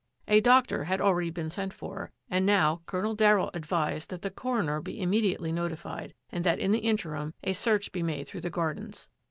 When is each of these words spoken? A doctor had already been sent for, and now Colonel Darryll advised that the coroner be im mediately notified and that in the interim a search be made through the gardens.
A 0.27 0.41
doctor 0.41 0.85
had 0.85 0.99
already 0.99 1.29
been 1.29 1.51
sent 1.51 1.73
for, 1.73 2.11
and 2.27 2.43
now 2.43 2.81
Colonel 2.87 3.15
Darryll 3.15 3.51
advised 3.53 4.09
that 4.09 4.23
the 4.23 4.31
coroner 4.31 4.81
be 4.81 4.93
im 4.93 5.11
mediately 5.11 5.51
notified 5.51 6.15
and 6.31 6.43
that 6.43 6.57
in 6.57 6.71
the 6.71 6.79
interim 6.79 7.35
a 7.43 7.53
search 7.53 7.91
be 7.91 8.01
made 8.01 8.27
through 8.27 8.41
the 8.41 8.49
gardens. 8.49 9.09